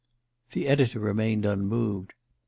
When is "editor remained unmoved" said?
0.67-2.13